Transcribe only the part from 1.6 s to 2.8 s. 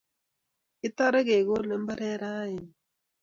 imbaret raini